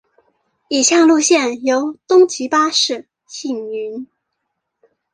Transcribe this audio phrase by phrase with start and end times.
[0.67, 3.07] 以下路线由东急巴士
[3.43, 4.07] 营运。